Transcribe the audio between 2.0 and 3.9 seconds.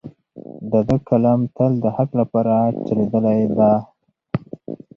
لپاره چلیدلی دی.